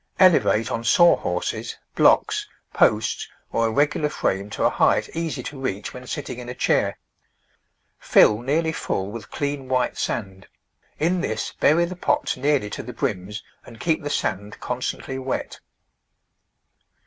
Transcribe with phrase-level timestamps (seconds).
[0.17, 5.59] Elevate on saw horses, blocks, posts or a regular frame to a height easy to
[5.61, 6.97] reach when sitting in a chair.
[7.99, 10.47] Fill nearly full with clean white sand;
[10.97, 15.59] in this bury the pots nearly to the brims and keep the sand constantly wet.